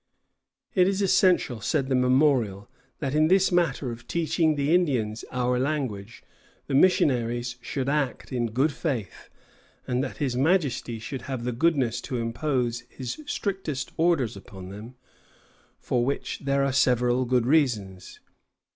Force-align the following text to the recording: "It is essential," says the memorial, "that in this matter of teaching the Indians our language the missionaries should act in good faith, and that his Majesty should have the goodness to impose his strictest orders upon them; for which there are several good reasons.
"It 0.73 0.87
is 0.87 1.03
essential," 1.03 1.61
says 1.61 1.85
the 1.85 1.93
memorial, 1.93 2.67
"that 3.01 3.13
in 3.13 3.27
this 3.27 3.51
matter 3.51 3.91
of 3.91 4.07
teaching 4.07 4.55
the 4.55 4.73
Indians 4.73 5.23
our 5.29 5.59
language 5.59 6.23
the 6.65 6.73
missionaries 6.73 7.57
should 7.61 7.87
act 7.87 8.33
in 8.33 8.47
good 8.47 8.71
faith, 8.73 9.29
and 9.85 10.03
that 10.03 10.17
his 10.17 10.35
Majesty 10.35 10.97
should 10.97 11.21
have 11.29 11.43
the 11.43 11.51
goodness 11.51 12.01
to 12.01 12.17
impose 12.17 12.79
his 12.89 13.21
strictest 13.27 13.91
orders 13.95 14.35
upon 14.35 14.69
them; 14.69 14.95
for 15.77 16.03
which 16.03 16.39
there 16.45 16.63
are 16.63 16.73
several 16.73 17.23
good 17.25 17.45
reasons. 17.45 18.19